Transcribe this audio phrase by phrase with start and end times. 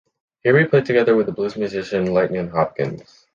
[0.41, 3.27] Here he played together with the blues musician Lightnin' Hopkins.